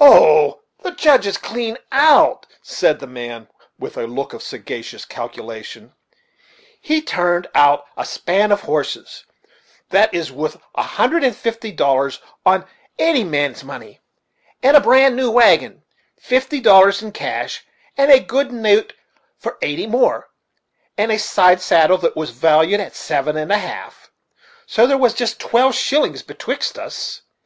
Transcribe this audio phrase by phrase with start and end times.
[0.00, 0.62] "Oh!
[0.82, 3.46] the Judge is clean out," said the man
[3.78, 5.92] with a look of sagacious calculation;
[6.80, 9.26] "he turned out a span of horses,
[9.90, 12.64] that is wuth a hundred and fifty dollars of
[12.98, 14.00] any man's money,
[14.62, 15.82] with a bran new wagon;
[16.18, 17.62] fifty dollars in cash,
[17.98, 18.94] and a good note
[19.36, 20.30] for eighty more;
[20.96, 24.10] and a side saddle that was valued at seven and a half
[24.64, 27.20] so there was jist twelve shillings betwixt us.